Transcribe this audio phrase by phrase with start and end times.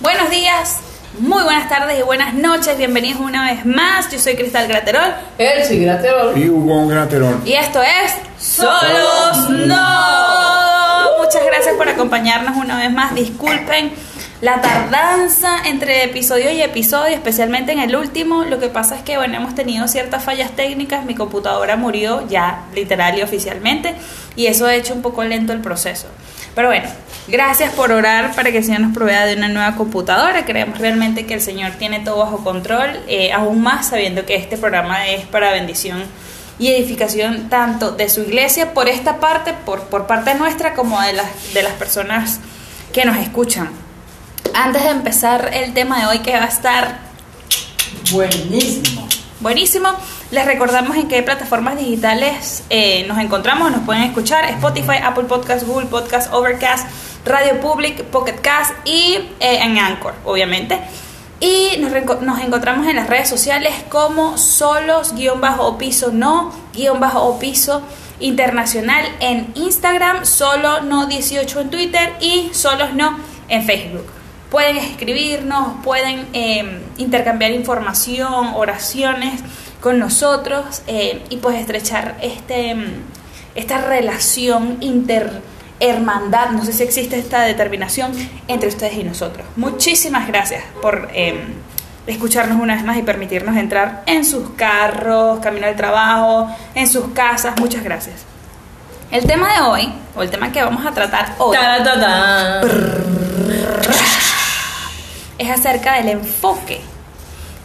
[0.00, 0.78] Buenos días,
[1.18, 2.76] muy buenas tardes y buenas noches.
[2.78, 4.10] Bienvenidos una vez más.
[4.10, 6.38] Yo soy Cristal Graterol Elsie Graterol.
[6.38, 7.40] Y Hugo Graterol.
[7.44, 11.18] y esto es Solos No.
[11.22, 13.14] Muchas gracias por acompañarnos una vez más.
[13.14, 13.92] Disculpen
[14.40, 18.44] la tardanza entre episodio y episodio, especialmente en el último.
[18.44, 21.04] Lo que pasa es que bueno, hemos tenido ciertas fallas técnicas.
[21.04, 23.94] Mi computadora murió ya literal y oficialmente
[24.34, 26.06] y eso ha hecho un poco lento el proceso.
[26.54, 26.88] Pero bueno,
[27.28, 30.44] gracias por orar para que el Señor nos provea de una nueva computadora.
[30.44, 34.56] Creemos realmente que el Señor tiene todo bajo control, eh, aún más sabiendo que este
[34.56, 36.04] programa es para bendición
[36.58, 41.14] y edificación tanto de su iglesia por esta parte, por, por parte nuestra, como de
[41.14, 42.40] las, de las personas
[42.92, 43.70] que nos escuchan.
[44.52, 47.10] Antes de empezar el tema de hoy que va a estar
[48.12, 49.08] Buenísimo.
[49.40, 49.88] Buenísimo.
[50.30, 55.66] Les recordamos en qué plataformas digitales eh, nos encontramos, nos pueden escuchar, Spotify, Apple Podcast,
[55.66, 56.86] Google Podcast, Overcast,
[57.24, 60.78] Radio Public, Pocket Cast y eh, en Anchor, obviamente.
[61.40, 61.90] Y nos,
[62.22, 67.24] nos encontramos en las redes sociales como solos, guion bajo o piso no, guion bajo
[67.24, 67.82] o piso
[68.20, 73.18] internacional en Instagram, solo no 18 en Twitter y solos no
[73.48, 74.06] en Facebook.
[74.48, 79.40] Pueden escribirnos, pueden eh, intercambiar información, oraciones
[79.80, 83.02] con nosotros eh, y pues estrechar este, mm,
[83.54, 88.12] esta relación interhermandad, no sé si existe esta determinación
[88.46, 89.46] entre ustedes y nosotros.
[89.56, 91.42] Muchísimas gracias por eh,
[92.06, 97.08] escucharnos una vez más y permitirnos entrar en sus carros, camino al trabajo, en sus
[97.12, 97.58] casas.
[97.58, 98.26] Muchas gracias.
[99.10, 101.56] El tema de hoy, o el tema que vamos a tratar hoy,
[105.38, 106.80] es acerca del enfoque.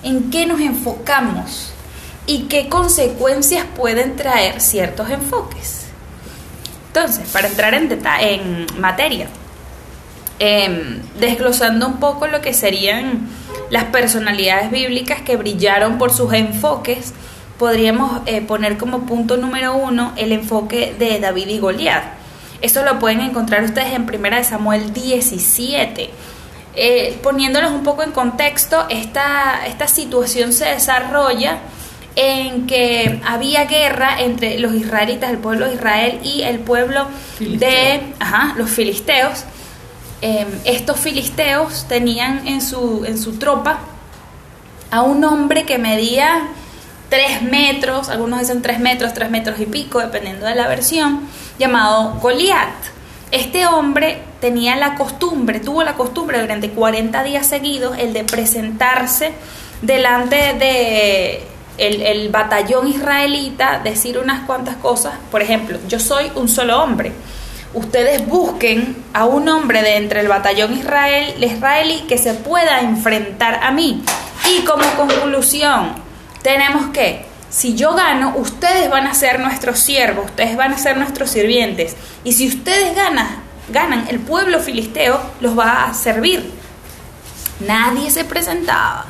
[0.01, 1.74] ¿En qué nos enfocamos?
[2.27, 5.85] ¿Y qué consecuencias pueden traer ciertos enfoques?
[6.87, 9.27] Entonces, para entrar en, en materia,
[10.39, 13.27] em, desglosando un poco lo que serían
[13.69, 17.13] las personalidades bíblicas que brillaron por sus enfoques,
[17.59, 22.03] podríamos eh, poner como punto número uno el enfoque de David y Goliat.
[22.61, 26.09] Esto lo pueden encontrar ustedes en 1 Samuel 17.
[26.77, 31.59] Eh, poniéndolos un poco en contexto, esta, esta situación se desarrolla
[32.15, 37.69] en que había guerra entre los israelitas, el pueblo de Israel y el pueblo Filisteo.
[37.69, 39.43] de ajá, los filisteos.
[40.21, 43.79] Eh, estos filisteos tenían en su, en su tropa
[44.91, 46.47] a un hombre que medía
[47.09, 51.21] 3 metros, algunos dicen 3 metros, 3 metros y pico, dependiendo de la versión,
[51.59, 52.73] llamado Goliat.
[53.31, 59.33] Este hombre tenía la costumbre, tuvo la costumbre durante 40 días seguidos el de presentarse
[59.81, 61.43] delante de
[61.77, 65.13] el, batallón israelita, decir unas cuantas cosas.
[65.31, 67.11] Por ejemplo, yo soy un solo hombre.
[67.73, 73.59] Ustedes busquen a un hombre de entre el batallón israel, israelí que se pueda enfrentar
[73.63, 74.01] a mí.
[74.49, 75.93] Y como conclusión,
[76.41, 80.97] tenemos que, si yo gano, ustedes van a ser nuestros siervos, ustedes van a ser
[80.97, 81.95] nuestros sirvientes.
[82.23, 86.49] Y si ustedes ganan, ganan, el pueblo filisteo los va a servir.
[87.59, 89.05] Nadie se presentaba,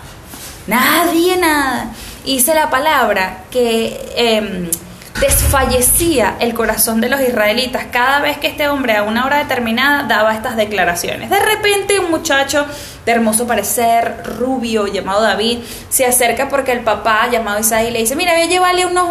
[0.68, 1.92] nadie nada.
[2.25, 4.69] Hice la palabra que em,
[5.19, 10.03] desfallecía el corazón de los israelitas cada vez que este hombre a una hora determinada
[10.03, 11.30] daba estas declaraciones.
[11.30, 12.66] De repente un muchacho
[13.06, 15.59] de hermoso parecer, rubio, llamado David,
[15.90, 19.08] se acerca porque el papá, llamado Isaí, le dice, mira, voy a llevarle unos,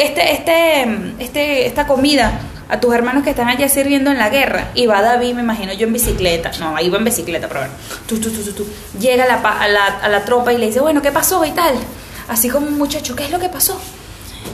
[0.00, 4.70] este, este, este, esta comida a tus hermanos que están allá sirviendo en la guerra.
[4.74, 6.50] Y va David, me imagino yo en bicicleta.
[6.58, 7.74] No, ahí va en bicicleta, pero bueno.
[8.08, 8.66] Tú.
[8.98, 11.74] Llega la, a, la, a la tropa y le dice, bueno, ¿qué pasó y tal?
[12.28, 13.80] Así como un muchacho, ¿qué es lo que pasó?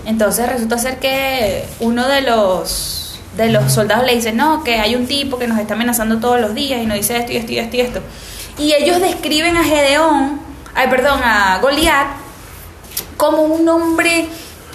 [0.04, 2.98] Entonces resulta ser que uno de los
[3.36, 6.40] de los soldados le dice, no, que hay un tipo que nos está amenazando todos
[6.40, 8.00] los días y nos dice esto y esto y esto y esto.
[8.58, 10.40] Y ellos describen a Gedeón,
[10.74, 12.08] ay, perdón, a Goliat
[13.16, 14.26] como un hombre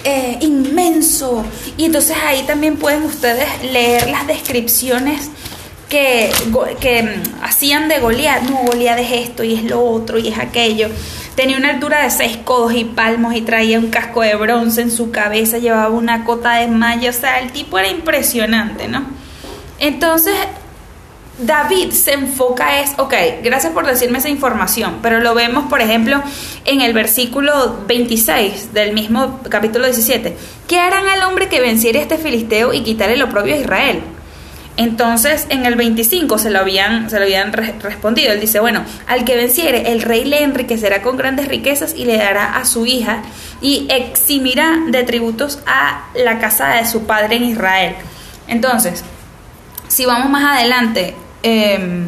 [0.04, 1.44] eh, inmenso.
[1.76, 5.30] Y entonces ahí también pueden ustedes leer las descripciones
[5.88, 6.32] que,
[6.80, 8.42] que mm, hacían de Goliat.
[8.42, 10.88] No, Goliat es esto y es lo otro y es aquello.
[11.34, 14.90] Tenía una altura de seis codos y palmos y traía un casco de bronce en
[14.90, 19.04] su cabeza, llevaba una cota de malla, o sea, el tipo era impresionante, ¿no?
[19.80, 20.34] Entonces,
[21.38, 26.22] David se enfoca es, ok, gracias por decirme esa información, pero lo vemos, por ejemplo,
[26.64, 30.36] en el versículo 26 del mismo capítulo 17.
[30.68, 34.02] ¿Qué harán al hombre que venciere a este filisteo y quitare lo propio a Israel?
[34.76, 38.32] Entonces, en el 25 se lo habían, se lo habían re- respondido.
[38.32, 42.16] Él dice, bueno, al que venciere, el rey le enriquecerá con grandes riquezas y le
[42.16, 43.22] dará a su hija
[43.60, 47.94] y eximirá de tributos a la casa de su padre en Israel.
[48.48, 49.04] Entonces,
[49.86, 52.06] si vamos más adelante, eh,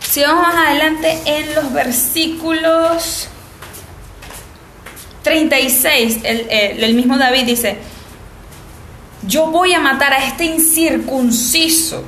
[0.00, 3.28] Si vamos más adelante en los versículos
[5.22, 7.76] 36, el, el, el mismo David dice,
[9.26, 12.04] yo voy a matar a este incircunciso.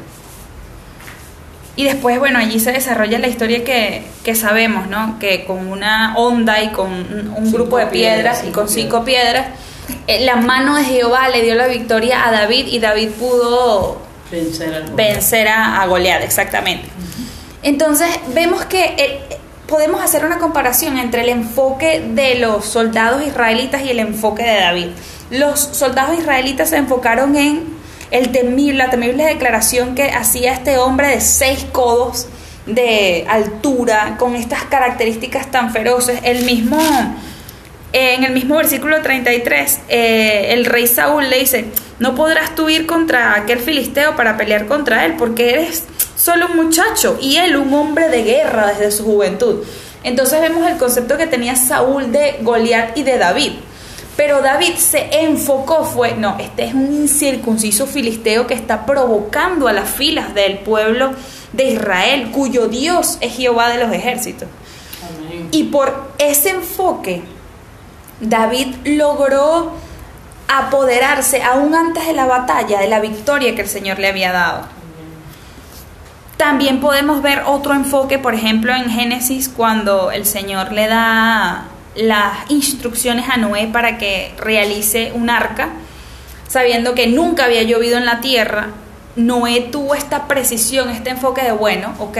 [1.74, 5.18] Y después, bueno, allí se desarrolla la historia que, que sabemos, ¿no?
[5.18, 9.04] Que con una onda y con un, un grupo de piedras, piedras, y con cinco
[9.04, 9.46] piedras,
[10.06, 14.74] eh, la mano de Jehová le dio la victoria a David y David pudo Vencer
[14.74, 16.88] al vencer a, a Goliat, exactamente.
[17.62, 19.20] Entonces vemos que eh,
[19.66, 24.60] podemos hacer una comparación entre el enfoque de los soldados israelitas y el enfoque de
[24.60, 24.88] David.
[25.32, 27.64] Los soldados israelitas se enfocaron en
[28.10, 32.26] el temible, la temible declaración que hacía este hombre de seis codos
[32.66, 36.20] de altura, con estas características tan feroces.
[36.22, 36.78] El mismo,
[37.94, 41.64] en el mismo versículo 33, eh, el rey Saúl le dice,
[41.98, 46.56] no podrás tú ir contra aquel filisteo para pelear contra él, porque eres solo un
[46.56, 49.64] muchacho y él un hombre de guerra desde su juventud.
[50.04, 53.52] Entonces vemos el concepto que tenía Saúl de Goliat y de David.
[54.16, 59.72] Pero David se enfocó, fue, no, este es un incircunciso filisteo que está provocando a
[59.72, 61.12] las filas del pueblo
[61.52, 64.48] de Israel, cuyo Dios es Jehová de los ejércitos.
[65.08, 65.48] Amén.
[65.50, 67.22] Y por ese enfoque,
[68.20, 69.72] David logró
[70.46, 74.66] apoderarse aún antes de la batalla, de la victoria que el Señor le había dado.
[76.36, 82.50] También podemos ver otro enfoque, por ejemplo, en Génesis, cuando el Señor le da las
[82.50, 85.70] instrucciones a Noé para que realice un arca,
[86.48, 88.68] sabiendo que nunca había llovido en la tierra.
[89.16, 92.18] Noé tuvo esta precisión, este enfoque de, bueno, ok,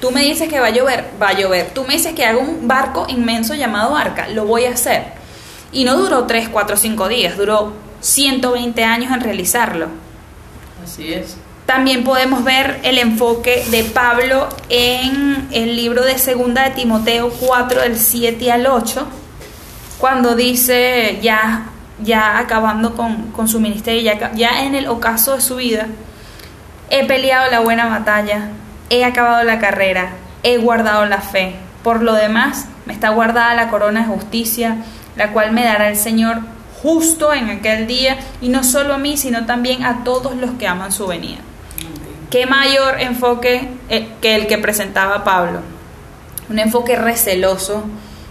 [0.00, 1.70] tú me dices que va a llover, va a llover.
[1.74, 5.04] Tú me dices que hago un barco inmenso llamado arca, lo voy a hacer.
[5.72, 9.88] Y no duró 3, 4, 5 días, duró 120 años en realizarlo.
[10.82, 11.36] Así es.
[11.70, 17.82] También podemos ver el enfoque de Pablo en el libro de Segunda de Timoteo 4
[17.82, 19.06] del 7 al 8,
[19.98, 21.66] cuando dice ya,
[22.02, 25.86] ya acabando con, con su ministerio, ya, ya en el ocaso de su vida,
[26.90, 28.48] he peleado la buena batalla,
[28.90, 31.54] he acabado la carrera, he guardado la fe.
[31.84, 34.78] Por lo demás, me está guardada la corona de justicia,
[35.14, 36.40] la cual me dará el Señor
[36.82, 40.66] justo en aquel día, y no solo a mí, sino también a todos los que
[40.66, 41.38] aman su venida.
[42.30, 45.62] ¿Qué mayor enfoque eh, que el que presentaba Pablo?
[46.48, 47.82] Un enfoque receloso,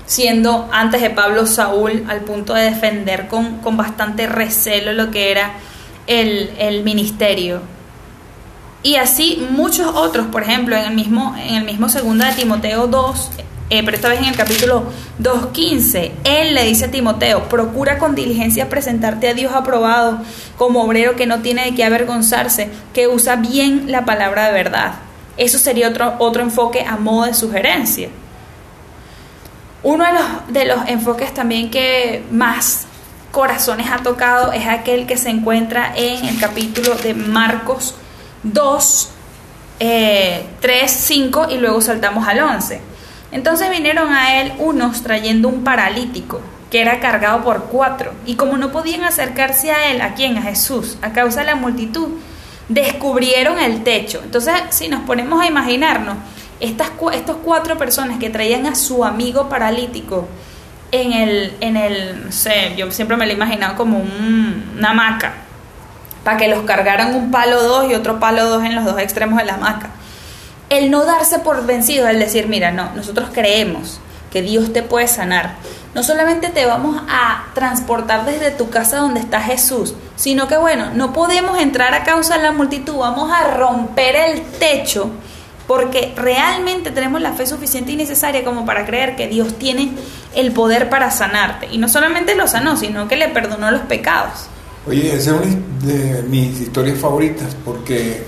[0.05, 5.31] siendo antes de Pablo Saúl al punto de defender con, con bastante recelo lo que
[5.31, 5.51] era
[6.07, 7.61] el, el ministerio.
[8.83, 12.87] Y así muchos otros, por ejemplo, en el mismo, en el mismo segunda de Timoteo
[12.87, 13.31] 2,
[13.69, 14.85] eh, pero esta vez en el capítulo
[15.21, 20.19] 2.15, él le dice a Timoteo, procura con diligencia presentarte a Dios aprobado
[20.57, 24.93] como obrero que no tiene de qué avergonzarse, que usa bien la palabra de verdad.
[25.37, 28.09] Eso sería otro, otro enfoque a modo de sugerencia.
[29.83, 32.87] Uno de los, de los enfoques también que más
[33.31, 37.95] corazones ha tocado es aquel que se encuentra en el capítulo de Marcos
[38.43, 39.09] 2,
[39.79, 42.81] eh, 3, 5 y luego saltamos al 11.
[43.31, 46.41] Entonces vinieron a él unos trayendo un paralítico
[46.71, 50.37] que era cargado por cuatro y como no podían acercarse a él, ¿a quién?
[50.37, 52.09] A Jesús, a causa de la multitud,
[52.67, 54.21] descubrieron el techo.
[54.23, 56.15] Entonces, si nos ponemos a imaginarnos,
[56.59, 60.27] estas, estos cuatro personas que traían a su amigo paralítico
[60.91, 64.89] en el, en el, no sé, yo siempre me lo he imaginado como un- una
[64.91, 65.33] hamaca,
[66.23, 69.39] para que los cargaran un palo dos y otro palo dos en los dos extremos
[69.39, 69.91] de la hamaca.
[70.69, 73.99] El no darse por vencido, el decir, mira, no, nosotros creemos
[74.31, 75.55] que Dios te puede sanar.
[75.95, 80.91] No solamente te vamos a transportar desde tu casa donde está Jesús, sino que bueno,
[80.93, 85.09] no podemos entrar a causa de la multitud, vamos a romper el techo
[85.65, 89.91] porque realmente tenemos la fe suficiente y necesaria como para creer que Dios tiene
[90.35, 91.67] el poder para sanarte.
[91.71, 94.47] Y no solamente lo sanó, sino que le perdonó los pecados.
[94.87, 98.23] Oye, esa es una de mis historias favoritas porque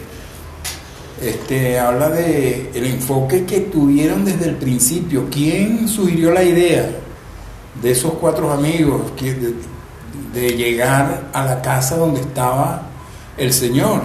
[1.21, 5.27] este, habla de el enfoque que tuvieron desde el principio.
[5.31, 6.89] ¿Quién sugirió la idea
[7.81, 9.53] de esos cuatro amigos de,
[10.33, 12.87] de llegar a la casa donde estaba
[13.37, 14.01] el Señor?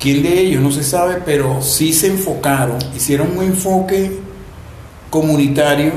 [0.00, 0.62] ¿Quién de ellos?
[0.62, 4.18] No se sabe, pero sí se enfocaron, hicieron un enfoque
[5.10, 5.92] comunitario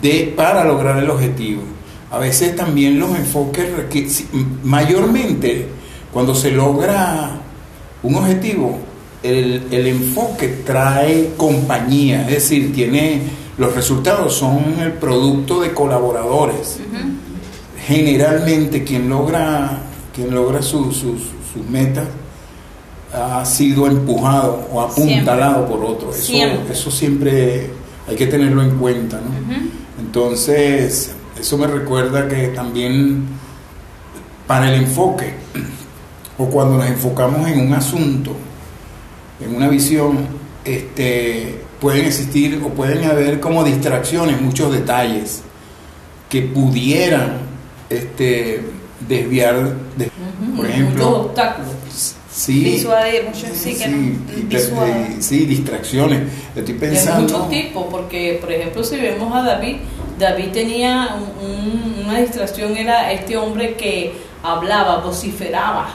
[0.00, 1.62] de, para lograr el objetivo.
[2.10, 3.66] A veces también los enfoques,
[4.62, 5.66] mayormente
[6.12, 7.30] cuando se logra
[8.02, 8.78] un objetivo,
[9.22, 13.22] el, el enfoque trae compañía, es decir, tiene
[13.58, 16.78] los resultados son el producto de colaboradores.
[17.86, 19.78] Generalmente quien logra,
[20.14, 22.06] quien logra su- sus- sus metas
[23.12, 26.10] ha sido empujado o apuntalado por otro.
[26.10, 26.72] Eso Siempre.
[26.72, 27.70] eso siempre
[28.08, 29.52] hay que tenerlo en cuenta, ¿no?
[30.00, 33.24] Entonces, eso me recuerda que también
[34.46, 35.34] para el enfoque,
[36.38, 38.32] o cuando nos enfocamos en un asunto,
[39.44, 40.26] en una visión,
[40.64, 45.42] este, pueden existir o pueden haber como distracciones, muchos detalles
[46.28, 47.38] que pudieran
[47.90, 48.62] este,
[49.08, 49.54] desviar,
[49.96, 51.70] de- Ujú, por Muchos ejemplo, obstáculos.
[52.32, 56.20] sí, Disuadir, mucho sí que y- sí, distracciones.
[56.56, 57.22] Estoy De pensando.
[57.22, 59.76] muchos tipos, porque por ejemplo si vemos a David,
[60.18, 65.88] David tenía un- un- una distracción, era este hombre que hablaba, vociferaba,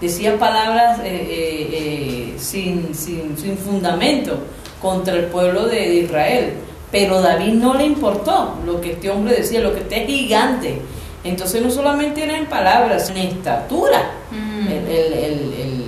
[0.00, 4.38] decía palabras eh, eh, eh, sin, sin, sin fundamento
[4.80, 6.52] contra el pueblo de, de Israel.
[6.92, 10.80] Pero David no le importó lo que este hombre decía, lo que este gigante.
[11.24, 14.10] Entonces no solamente era en palabras, en estatura.
[14.30, 14.68] Mm.
[14.68, 15.86] El, el- el- el-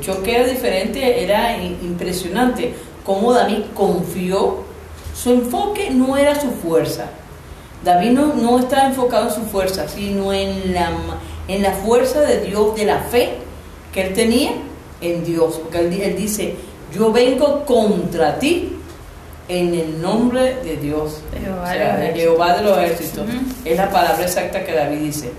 [0.00, 2.74] choque era diferente, era impresionante.
[3.04, 4.64] Cómo David confió,
[5.14, 7.04] su enfoque no era su fuerza.
[7.84, 10.90] David no, no estaba enfocado en su fuerza, sino en la,
[11.46, 13.34] en la fuerza de Dios, de la fe
[13.92, 14.52] que él tenía
[15.00, 15.60] en Dios.
[15.62, 16.54] Porque él, él dice,
[16.94, 18.76] yo vengo contra ti
[19.48, 21.20] en el nombre de Dios.
[21.38, 22.22] Jehová O de sea, los de ejércitos.
[22.22, 23.26] Jehová de los ejércitos.
[23.64, 25.30] Es la palabra exacta que David dice.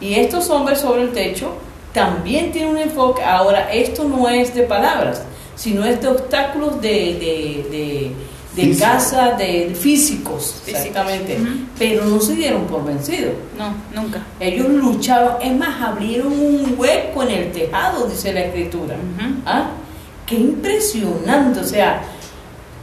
[0.00, 1.52] Y estos hombres sobre el techo
[1.92, 3.22] también tienen un enfoque.
[3.22, 5.22] Ahora, esto no es de palabras,
[5.54, 8.10] sino es de obstáculos de, de, de,
[8.56, 8.86] de Físico.
[8.86, 10.68] casa, de físicos, Físicos.
[10.86, 11.38] exactamente.
[11.78, 13.34] Pero no se dieron por vencidos.
[13.58, 14.22] No, nunca.
[14.40, 18.96] Ellos lucharon, es más, abrieron un hueco en el tejado, dice la escritura.
[19.44, 19.68] ¿Ah?
[20.26, 22.02] Qué impresionante, o sea,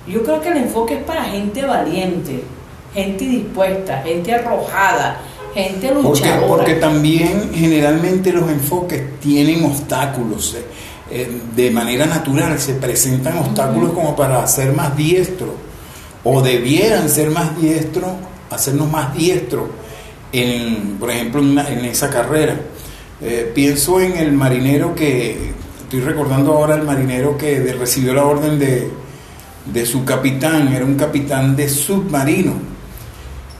[0.07, 2.43] yo creo que el enfoque es para gente valiente,
[2.93, 5.17] gente dispuesta, gente arrojada,
[5.53, 6.47] gente Porque, luchadora.
[6.47, 10.55] porque también generalmente los enfoques tienen obstáculos.
[10.55, 10.63] eh,
[11.13, 15.55] eh, de manera natural se presentan obstáculos como para ser más diestro
[16.24, 18.12] o debieran ser más diestros,
[18.50, 19.65] hacernos más diestros,
[20.32, 22.55] en, por ejemplo, en, una- en esa carrera.
[23.22, 25.51] Eh, pienso en el marinero que,
[25.84, 28.89] estoy recordando ahora el marinero que de- recibió la orden de,
[29.72, 32.53] de su capitán, era un capitán de submarino,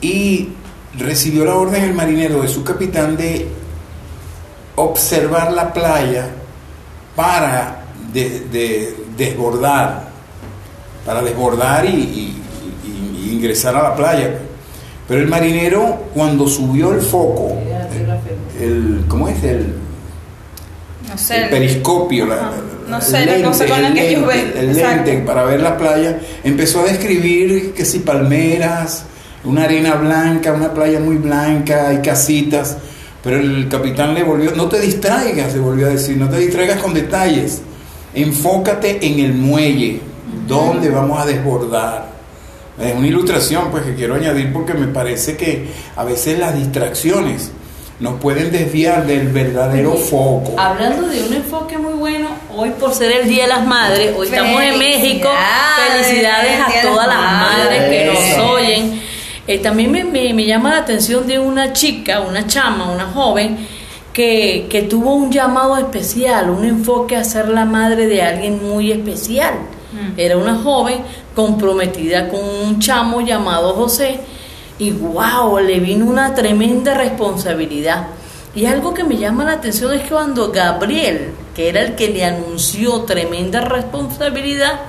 [0.02, 0.50] y
[0.98, 3.48] recibió la orden el marinero de su capitán de
[4.76, 6.30] observar la playa
[7.16, 10.10] para de- de- desbordar,
[11.06, 12.42] para desbordar y, y-
[12.86, 14.40] y- y ingresar a la playa.
[15.08, 17.58] Pero el marinero cuando subió el foco,
[18.60, 19.44] el, ¿cómo es?
[19.44, 19.74] El,
[21.10, 21.44] No sé.
[21.44, 22.52] el periscopio, la-
[22.88, 24.64] No el sé, la cosa con la el que ellos lente, ven.
[24.70, 25.06] el Exacto.
[25.12, 29.06] lente para ver la playa, empezó a describir que si palmeras,
[29.44, 32.78] una arena blanca, una playa muy blanca, hay casitas,
[33.24, 36.82] pero el capitán le volvió, no te distraigas, le volvió a decir, no te distraigas
[36.82, 37.62] con detalles,
[38.14, 40.02] enfócate en el muelle,
[40.46, 42.12] donde vamos a desbordar.
[42.78, 47.52] Es una ilustración pues que quiero añadir porque me parece que a veces las distracciones
[48.00, 50.56] nos pueden desviar del verdadero foco.
[50.58, 54.28] Hablando de un enfoque muy bueno, hoy por ser el Día de las Madres, hoy
[54.28, 55.30] estamos en México,
[55.94, 57.90] Felicidades, a todas las Madres.
[57.90, 59.13] que nos oyen.
[59.48, 63.58] Eh, también me, me- me llama la atención de una chica, una chama, una joven,
[64.14, 68.92] que, que tuvo un llamado especial, un enfoque a ser la madre de alguien muy
[68.92, 69.54] especial.
[69.92, 70.20] Mm.
[70.20, 71.00] Era una joven
[71.36, 74.20] comprometida con un chamo llamado José
[74.80, 78.08] y wow, le vino una tremenda responsabilidad.
[78.56, 82.10] Y algo que me llama la atención es que cuando Gabriel, que era el que
[82.10, 84.80] le anunció tremenda responsabilidad,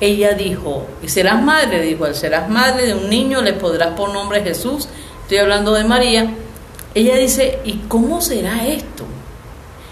[0.00, 4.12] ella dijo, y serás madre, dijo él, serás madre de un niño, le podrás por
[4.12, 4.88] nombre Jesús,
[5.22, 6.30] estoy hablando de María.
[6.94, 9.04] Ella dice, ¿y cómo será esto?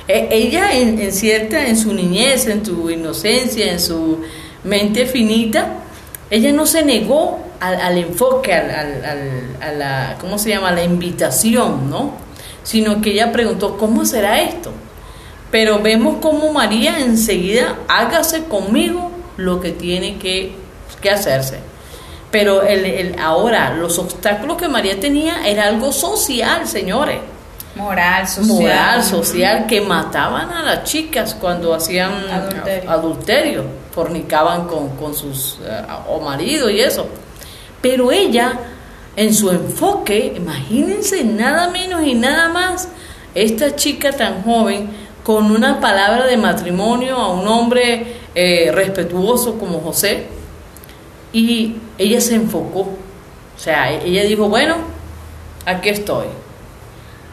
[0.09, 4.23] E- ella en, en cierta, en su niñez, en su inocencia, en su
[4.65, 5.75] mente finita,
[6.31, 8.71] ella no se negó al, enfoque, al,
[9.05, 10.71] al- a la, ¿cómo se llama?
[10.73, 12.13] La invitación, ¿no?
[12.63, 14.73] Sino que ella preguntó, ¿cómo será esto?
[15.51, 20.53] Pero vemos cómo María enseguida, hágase conmigo lo que tiene que,
[21.01, 21.59] que hacerse.
[22.31, 27.21] Pero el, el- ahora, los obstáculos que María tenía era algo social, señores
[27.75, 28.47] Moral, social.
[28.57, 32.91] moral, social, que mataban a las chicas cuando hacían Adulterio.
[32.91, 33.65] adulterio,
[33.95, 37.07] fornicaban con, con sus eh, o maridos y eso.
[37.81, 38.53] Pero ella,
[39.17, 42.89] en su enfoque, imagínense nada menos y nada más,
[43.35, 44.91] esta chica tan joven,
[45.23, 50.27] con una palabra de matrimonio a un hombre eh, respetuoso como José,
[51.33, 52.83] y ella se enfocó.
[52.83, 54.77] O sea, ella dijo, bueno,
[55.67, 56.27] aquí estoy.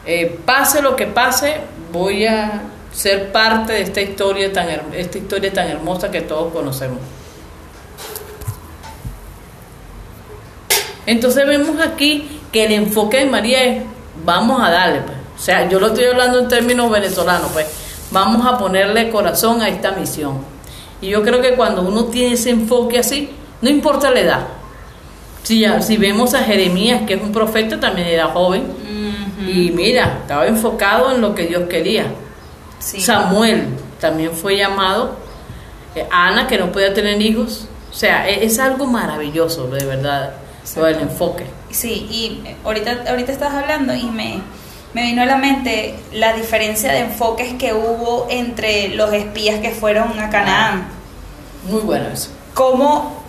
[0.04, 1.58] Eh, pase lo que pase,
[1.92, 6.98] voy a ser parte de esta historia tan esta historia tan hermosa que todos conocemos.
[11.06, 13.84] Entonces vemos aquí que el enfoque de María es
[14.24, 15.18] vamos a darle, pues.
[15.38, 17.68] o sea, yo lo estoy hablando en términos venezolanos, pues
[18.10, 20.55] vamos a ponerle corazón a esta misión.
[21.00, 23.30] Y yo creo que cuando uno tiene ese enfoque así,
[23.62, 24.46] no importa la edad.
[25.42, 28.64] Si, ya- si vemos a Jeremías, que es un profeta, también era joven,
[29.46, 32.06] y mira, estaba enfocado en lo que Dios quería.
[32.78, 33.00] Sí.
[33.00, 33.66] Samuel
[34.00, 35.16] también fue llamado,
[35.94, 37.68] eh, Ana, que no podía tener hijos.
[37.90, 40.34] O sea, e- es, algo maravilloso, de verdad,
[40.76, 41.46] lo del enfoque.
[41.70, 44.40] Sí, y ahorita, ahorita estás hablando y me,
[44.94, 49.70] me vino a la mente la diferencia de enfoques que hubo entre los espías que
[49.70, 50.88] fueron a Canaán.
[51.68, 52.30] Muy bueno eso.
[52.54, 53.22] Cómo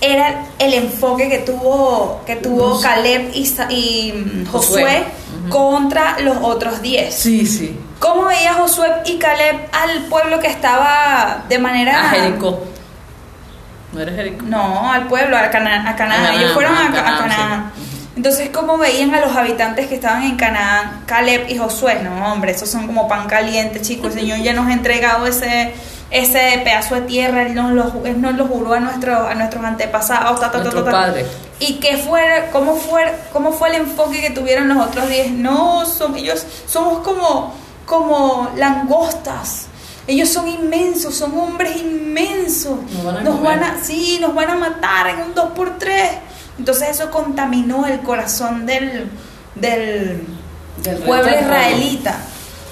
[0.00, 2.80] era el enfoque que tuvo, que tuvo.
[2.80, 5.04] Caleb y, mm, Josué,
[5.48, 7.14] contra los otros diez.
[7.14, 7.78] Sí, sí.
[7.98, 12.06] ¿Cómo veía Josué y Caleb al pueblo que estaba de manera...
[12.06, 12.62] A Jericó.
[13.92, 14.44] ¿No era Jericó?
[14.46, 15.86] No, al pueblo, a Canaán.
[15.86, 16.34] A Canaán.
[16.34, 17.72] Ellos fueron a, a Canaán.
[17.76, 17.93] sí.
[18.16, 22.00] Entonces, ¿cómo veían a los habitantes que estaban en Canaán, Caleb y Josué?
[22.02, 24.14] No, hombre, esos son como pan caliente, chicos.
[24.14, 25.72] El Señor ya nos ha entregado ese
[26.14, 29.64] ese pedazo de tierra, Él nos lo, Él nos lo juró a, nuestro, a nuestros
[29.64, 30.38] antepasados.
[30.38, 31.26] ta, ta, ta, Nuestro ta, padre.
[31.58, 35.30] ¿Y qué fue, cómo, fue, cómo fue el enfoque que tuvieron los otros diez?
[35.32, 37.52] No, son, ellos somos como,
[37.84, 39.66] como langostas.
[40.06, 42.78] Ellos son inmensos, son hombres inmensos.
[42.92, 46.10] Nos van a Nos van a, sí, nos van a matar en un 2x3.
[46.58, 49.10] Entonces eso contaminó el corazón del,
[49.54, 50.26] del
[50.82, 52.18] Del pueblo israelita.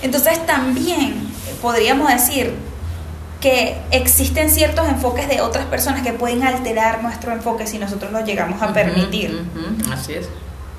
[0.02, 1.28] Entonces también
[1.60, 2.54] podríamos decir
[3.40, 8.24] que existen ciertos enfoques de otras personas que pueden alterar nuestro enfoque si nosotros lo
[8.24, 9.44] llegamos a permitir.
[9.92, 10.28] Así es.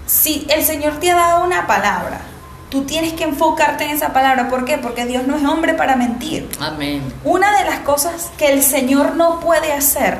[0.05, 2.21] Si el Señor te ha dado una palabra,
[2.69, 4.49] tú tienes que enfocarte en esa palabra.
[4.49, 4.77] ¿Por qué?
[4.77, 6.49] Porque Dios no es hombre para mentir.
[6.59, 7.01] Amén.
[7.23, 10.19] Una de las cosas que el Señor no puede hacer,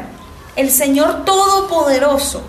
[0.56, 2.44] el Señor Todopoderoso,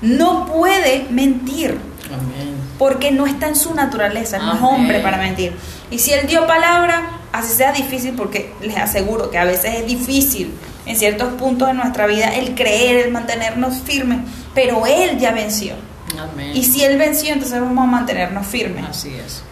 [0.00, 2.54] no puede mentir, Amén.
[2.78, 5.54] porque no está en su naturaleza, no es hombre para mentir.
[5.90, 9.86] Y si Él dio palabra, así sea difícil, porque les aseguro que a veces es
[9.86, 10.52] difícil
[10.86, 14.18] en ciertos puntos de nuestra vida el creer, el mantenernos firmes,
[14.54, 15.74] pero Él ya venció.
[16.18, 16.52] Amén.
[16.54, 19.42] Y si Él venció, entonces vamos a mantenernos firmes Así es.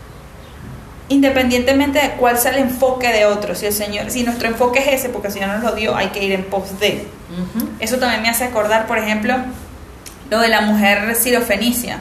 [1.09, 5.01] independientemente de cuál sea el enfoque de otro, si el Señor, si nuestro enfoque es
[5.01, 7.07] ese, porque el Señor nos lo dio, hay que ir en pos de.
[7.81, 9.35] Eso también me hace acordar, por ejemplo,
[10.31, 11.99] lo de la mujer sirofenicia,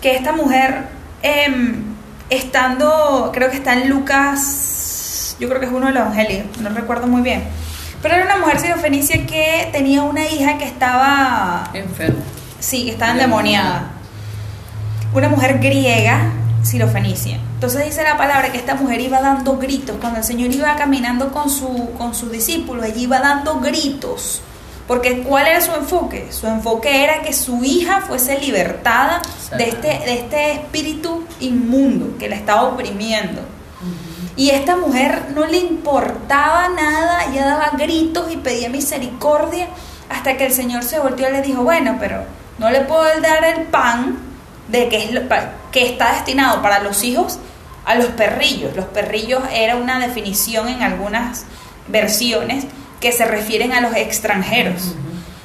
[0.00, 0.86] que esta mujer,
[1.22, 1.84] em,
[2.30, 6.70] estando, creo que está en Lucas, yo creo que es uno de los evangelios, no
[6.70, 7.44] recuerdo muy bien,
[8.02, 12.22] pero era una mujer sirofenicia que tenía una hija que estaba Enfermo.
[12.58, 13.90] Sí, que estaba endemoniada.
[15.14, 16.30] Una mujer griega,
[16.62, 17.38] sirofenicia.
[17.54, 19.96] Entonces dice la palabra que esta mujer iba dando gritos.
[20.00, 24.42] Cuando el Señor iba caminando con, su, con sus discípulos, ella iba dando gritos.
[24.90, 26.32] Porque ¿cuál era su enfoque?
[26.32, 29.22] Su enfoque era que su hija fuese libertada
[29.56, 33.40] de este, de este espíritu inmundo que la estaba oprimiendo.
[34.34, 39.68] Y esta mujer no le importaba nada, ella daba gritos y pedía misericordia
[40.08, 42.24] hasta que el Señor se volteó y le dijo, bueno, pero
[42.58, 44.18] no le puedo dar el pan
[44.66, 45.22] de que, es lo-
[45.70, 47.38] que está destinado para los hijos
[47.84, 48.74] a los perrillos.
[48.74, 51.44] Los perrillos era una definición en algunas
[51.86, 52.64] versiones
[53.00, 54.94] que se refieren a los extranjeros.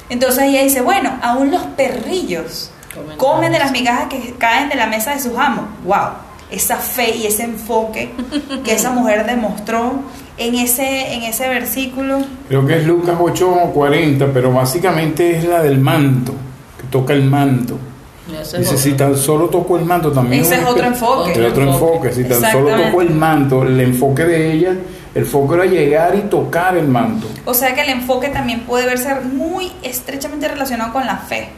[0.08, 4.76] Entonces ella dice, bueno, aún los perrillos Comen comen de las migajas que caen de
[4.76, 5.64] la mesa de sus amos.
[5.84, 6.26] ¡Wow!
[6.50, 8.10] Esa fe y ese enfoque
[8.64, 9.94] que esa mujer demostró
[10.38, 12.18] en ese, en ese versículo.
[12.48, 16.34] Creo que es Lucas 8:40, pero básicamente es la del manto,
[16.78, 17.78] que toca el manto.
[18.26, 18.78] Dice, otro.
[18.78, 21.32] si tan solo tocó el manto, también Ese es otro enfoque.
[21.32, 24.76] El otro enfoque, si tan solo tocó el manto, el enfoque de ella,
[25.16, 27.26] el foco era llegar y tocar el manto.
[27.46, 31.48] O sea que el enfoque también puede verse muy estrechamente relacionado con la fe.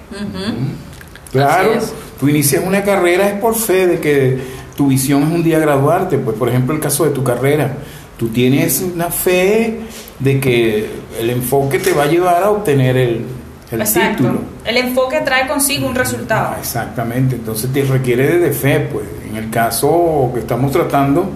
[1.33, 1.73] Claro,
[2.21, 4.39] tú inicias una carrera es por fe de que
[4.77, 7.73] tu visión es un día graduarte, pues por ejemplo el caso de tu carrera,
[8.17, 9.81] tú tienes una fe
[10.21, 13.25] de que el enfoque te va a llevar a obtener el,
[13.73, 14.23] el Exacto.
[14.23, 14.41] título.
[14.65, 16.51] El enfoque trae consigo un resultado.
[16.55, 21.29] Ah, exactamente, entonces te requiere de fe, pues en el caso que estamos tratando,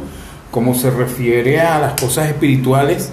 [0.53, 3.11] como se refiere a las cosas espirituales,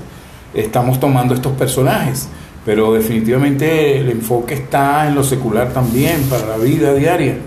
[0.53, 2.27] estamos tomando estos personajes,
[2.65, 7.37] pero definitivamente el enfoque está en lo secular también, para la vida diaria.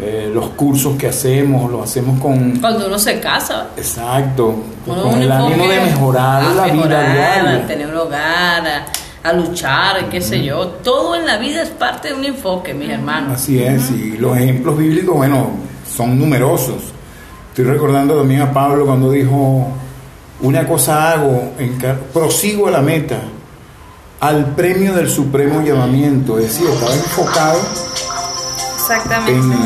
[0.00, 2.60] Eh, los cursos que hacemos, los hacemos con...
[2.60, 4.54] Cuando uno se casa, Exacto,
[4.86, 7.66] uno con el ánimo de mejorar la vida mejorar, a diaria.
[7.66, 8.86] tener un hogar, a,
[9.28, 10.66] a luchar, qué sé yo.
[10.84, 13.32] Todo en la vida es parte de un enfoque, mis hermanos.
[13.40, 15.50] Así es, y los ejemplos bíblicos, bueno,
[15.90, 16.92] son numerosos.
[17.58, 19.66] Estoy recordando también a Pablo cuando dijo,
[20.42, 21.54] una cosa hago,
[22.12, 23.18] prosigo a la meta,
[24.20, 26.38] al premio del supremo llamamiento.
[26.38, 27.58] Es decir, estaba enfocado
[28.76, 29.56] Exactamente.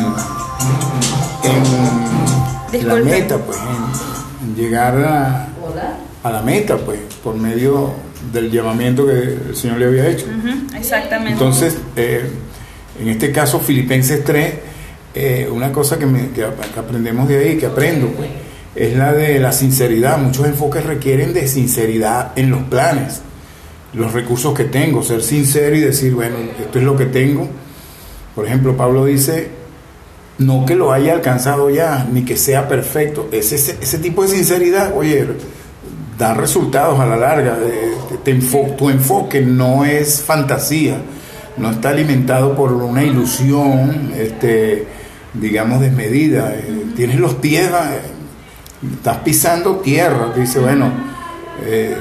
[2.73, 3.59] en, la meta, pues,
[4.41, 5.49] en, llegar a,
[6.23, 7.93] a, la meta, pues, por medio
[8.31, 10.25] del llamamiento que el Señor le había hecho.
[10.75, 11.33] exactamente.
[11.33, 12.27] Entonces, eh,
[12.99, 14.72] en este caso, Filipenses 3,
[15.15, 18.29] eh, una cosa que, que, aprendemos de ahí, que aprendo, pues,
[18.75, 20.17] es la de la sinceridad.
[20.17, 23.21] Muchos enfoques requieren de sinceridad en los planes,
[23.93, 27.47] los recursos que tengo, ser sincero y decir, bueno, esto es lo que tengo.
[28.33, 29.49] Por ejemplo, Pablo dice,
[30.39, 33.29] no que lo haya alcanzado ya, ni que sea perfecto.
[33.31, 35.27] Ese, ese, tipo de sinceridad, oye,
[36.17, 37.57] da resultados a la larga.
[38.77, 40.97] tu enfoque no es fantasía,
[41.57, 44.87] no está alimentado por una ilusión, este,
[45.33, 46.53] digamos, desmedida.
[46.53, 47.69] Eh, tienes los pies
[48.95, 50.91] estás pisando tierra, dice, bueno,
[51.61, 51.97] eh,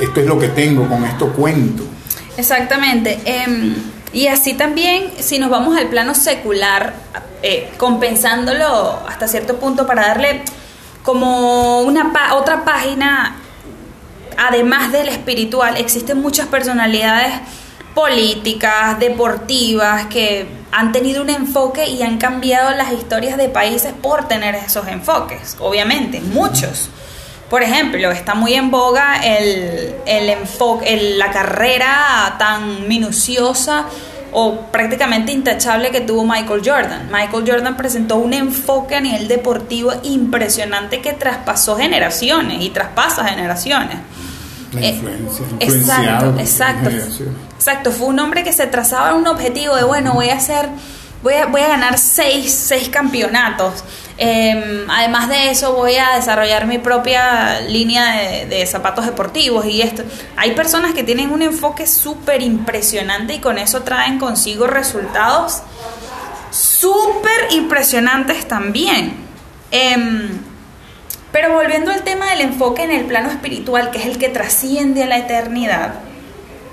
[0.00, 1.82] esto es lo que tengo, con esto cuento.
[2.36, 3.18] Exactamente.
[3.24, 3.74] Em,
[4.12, 6.94] y así también, si nos vamos al plano secular,
[7.42, 10.42] eh, compensándolo hasta cierto punto para darle
[11.02, 13.36] como una otra página,
[14.36, 17.32] además del espiritual, existen muchas personalidades
[17.94, 24.28] políticas, deportivas, que han tenido un enfoque y han cambiado las historias de países por
[24.28, 26.90] tener esos enfoques, obviamente, muchos.
[27.50, 33.86] Por ejemplo, está muy en boga el, enfoque, la carrera tan minuciosa
[34.32, 37.08] o prácticamente intachable que tuvo Michael Jordan.
[37.10, 43.96] Michael Jordan presentó un enfoque a nivel deportivo impresionante que traspasó generaciones y traspasa generaciones.
[44.76, 45.00] Eh,
[45.60, 46.90] exacto, exacto.
[47.56, 50.68] Exacto, fue un hombre que se trazaba un objetivo de, bueno, voy a hacer,
[51.22, 53.82] voy a, voy a ganar seis, seis campeonatos.
[54.16, 59.82] Em, además de eso, voy a desarrollar mi propia línea de, de zapatos deportivos y
[59.82, 60.02] esto.
[60.36, 65.62] Hay personas que tienen un enfoque súper impresionante y con eso traen consigo resultados
[66.50, 69.14] súper impresionantes también.
[69.70, 70.47] Em,
[71.32, 75.02] pero volviendo al tema del enfoque en el plano espiritual, que es el que trasciende
[75.02, 75.94] a la eternidad,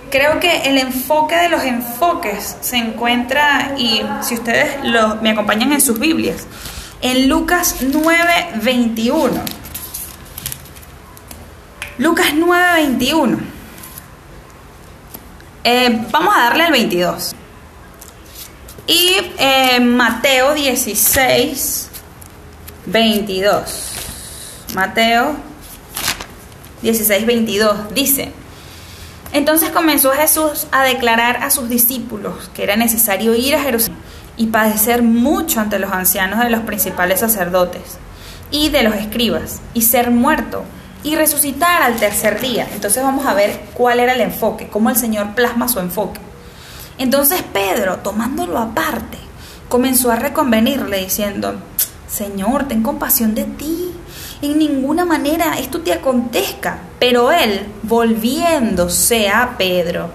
[0.09, 4.77] creo que el enfoque de los enfoques se encuentra, y si ustedes
[5.21, 6.47] me acompañan en sus Biblias,
[7.01, 9.43] en Lucas 9, 21.
[11.97, 13.37] Lucas 9, 21.
[15.63, 17.35] Eh, vamos a darle el 22.
[18.87, 21.89] Y eh, Mateo 16,
[22.85, 24.04] 22.
[24.75, 25.37] Mateo
[26.81, 28.33] 16, 22 dice,
[29.31, 33.97] entonces comenzó Jesús a declarar a sus discípulos que era necesario ir a Jerusalén
[34.35, 37.99] y padecer mucho ante los ancianos de los principales sacerdotes
[38.51, 40.65] y de los escribas y ser muerto
[41.03, 42.67] y resucitar al tercer día.
[42.73, 46.19] Entonces vamos a ver cuál era el enfoque, cómo el Señor plasma su enfoque.
[46.97, 49.19] Entonces Pedro, tomándolo aparte,
[49.69, 51.55] comenzó a reconvenirle diciendo,
[52.09, 53.94] Señor, ten compasión de ti
[54.51, 56.79] en ninguna manera esto te acontezca.
[56.99, 60.09] Pero él, volviéndose a Pedro,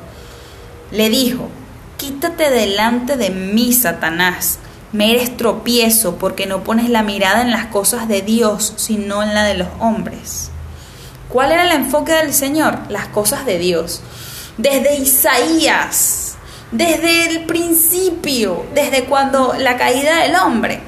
[0.90, 1.49] le dijo,
[1.97, 4.59] quítate delante de mí, Satanás.
[4.93, 9.35] Me eres tropiezo porque no pones la mirada en las cosas de Dios, sino en
[9.35, 10.51] la de los hombres.
[11.29, 12.79] ¿Cuál era el enfoque del Señor?
[12.88, 14.03] Las cosas de Dios.
[14.59, 16.37] Desde Isaías,
[16.73, 20.81] desde el principio, desde cuando la caída del hombre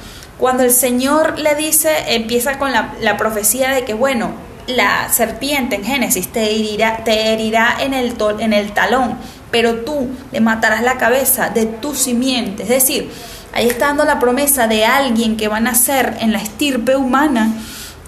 [0.43, 4.33] cuando el Señor le dice, empieza con la, profecía de que, bueno,
[4.67, 9.19] la serpiente en Génesis te herirá, te herirá en, el, talón,
[9.53, 12.65] pero tú le matarás la cabeza de tu simiente.
[12.65, 13.09] Es decir,
[13.53, 17.53] ahí está dando la promesa de alguien que va a nacer en la estirpe humana,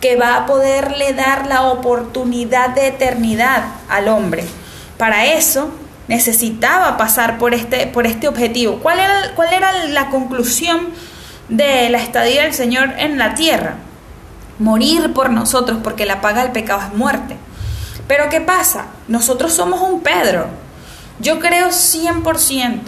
[0.00, 4.44] que va a poderle dar la oportunidad de eternidad al hombre.
[4.98, 5.70] Para eso
[6.08, 8.80] necesitaba pasar por este, por este objetivo.
[8.82, 10.88] ¿Cuál era, cuál era la conclusión?
[11.48, 13.76] De la estadía del Señor en la tierra.
[14.58, 17.36] Morir por nosotros porque la paga del pecado es muerte.
[18.06, 18.86] Pero ¿qué pasa?
[19.08, 20.46] Nosotros somos un Pedro.
[21.20, 22.78] Yo creo 100%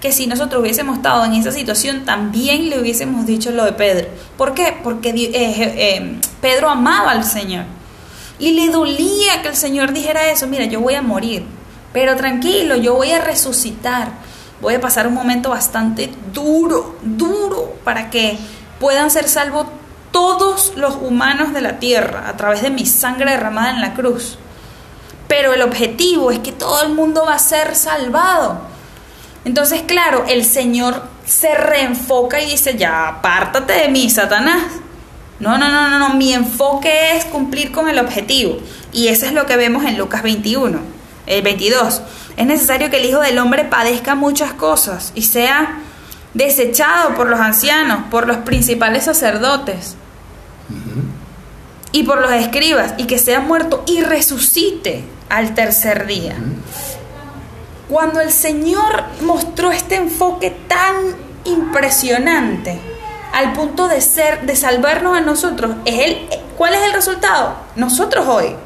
[0.00, 4.08] que si nosotros hubiésemos estado en esa situación, también le hubiésemos dicho lo de Pedro.
[4.36, 4.76] ¿Por qué?
[4.82, 7.64] Porque eh, eh, Pedro amaba al Señor.
[8.38, 11.44] Y le dolía que el Señor dijera eso, mira, yo voy a morir,
[11.92, 14.10] pero tranquilo, yo voy a resucitar
[14.60, 18.38] voy a pasar un momento bastante duro, duro, para que
[18.80, 19.66] puedan ser salvos
[20.10, 24.38] todos los humanos de la tierra a través de mi sangre derramada en la cruz.
[25.28, 28.60] Pero el objetivo es que todo el mundo va a ser salvado.
[29.44, 34.62] Entonces, claro, el Señor se reenfoca y dice, ya, apártate de mí, Satanás.
[35.38, 38.58] No, no, no, no, no, mi enfoque es cumplir con el objetivo.
[38.92, 40.78] Y eso es lo que vemos en Lucas 21,
[41.26, 42.02] el 22.
[42.36, 45.78] Es necesario que el Hijo del Hombre padezca muchas cosas y sea
[46.34, 49.96] desechado por los ancianos, por los principales sacerdotes
[51.92, 56.36] y por los escribas, y que sea muerto y resucite al tercer día.
[57.88, 60.94] Cuando el Señor mostró este enfoque tan
[61.44, 62.78] impresionante,
[63.32, 65.76] al punto de ser, de salvarnos a nosotros,
[66.58, 67.56] ¿cuál es el resultado?
[67.76, 68.56] Nosotros hoy.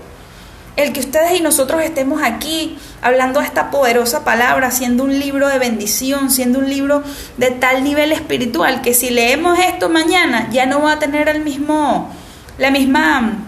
[0.80, 5.58] El que ustedes y nosotros estemos aquí hablando esta poderosa palabra, siendo un libro de
[5.58, 7.02] bendición, siendo un libro
[7.36, 11.44] de tal nivel espiritual que si leemos esto mañana ya no va a tener el
[11.44, 12.10] mismo,
[12.56, 13.44] la misma,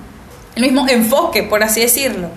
[0.57, 2.29] el mismo enfoque, por así decirlo.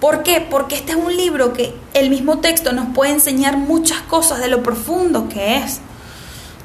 [0.00, 0.46] ¿Por qué?
[0.50, 4.48] Porque este es un libro que el mismo texto nos puede enseñar muchas cosas de
[4.48, 5.80] lo profundo que es.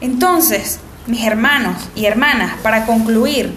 [0.02, 3.54] Entonces, mis hermanos y hermanas, para concluir,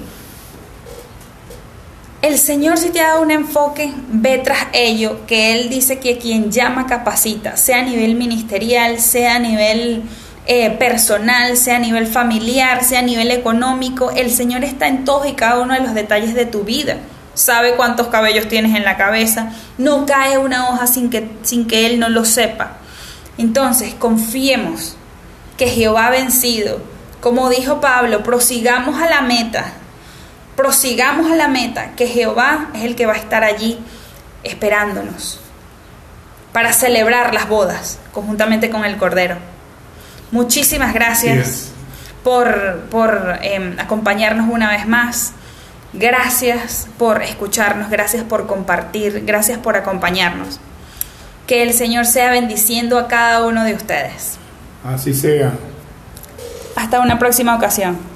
[2.22, 6.18] el Señor si te ha dado un enfoque, ve tras ello, que Él dice que
[6.18, 10.02] quien llama capacita, sea a nivel ministerial, sea a nivel
[10.46, 15.28] eh, personal, sea a nivel familiar, sea a nivel económico, el Señor está en todos
[15.28, 16.98] y cada uno de los detalles de tu vida.
[17.32, 21.86] Sabe cuántos cabellos tienes en la cabeza, no cae una hoja sin que, sin que
[21.86, 22.76] Él no lo sepa.
[23.38, 24.96] Entonces, confiemos
[25.56, 26.82] que Jehová ha vencido.
[27.20, 29.72] Como dijo Pablo, prosigamos a la meta,
[30.60, 33.78] prosigamos a la meta, que Jehová es el que va a estar allí
[34.42, 35.40] esperándonos
[36.52, 39.36] para celebrar las bodas conjuntamente con el Cordero.
[40.32, 41.70] Muchísimas gracias
[42.22, 45.32] por, por em, acompañarnos una vez más.
[45.94, 50.60] Gracias por escucharnos, gracias por compartir, gracias por acompañarnos.
[51.46, 54.36] Que el Señor sea bendiciendo a cada uno de ustedes.
[54.84, 55.54] Así sea.
[56.76, 58.09] Hasta una próxima ocasión.